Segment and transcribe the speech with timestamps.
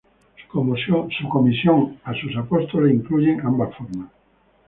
[1.19, 4.09] Su comisión a sus apóstoles incluyen ambas formas.